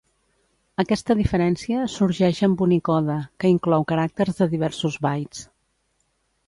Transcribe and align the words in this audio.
Aquesta 0.83 1.15
diferència 1.19 1.83
sorgeix 1.97 2.41
amb 2.49 2.65
Unicode, 2.69 3.19
que 3.43 3.53
inclou 3.59 3.87
caràcters 3.93 4.37
de 4.43 4.53
diversos 4.57 5.01
bytes. 5.07 5.49